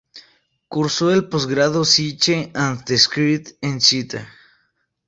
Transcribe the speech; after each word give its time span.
Cursó 0.67 1.11
el 1.13 1.29
posgrado 1.29 1.85
Psyche 1.85 2.51
and 2.55 2.83
the 2.87 2.97
sacred 2.97 3.55
en 3.61 3.77
Sta. 3.79 4.27